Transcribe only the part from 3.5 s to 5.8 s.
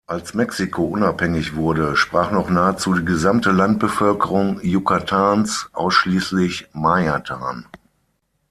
Landbevölkerung Yucatáns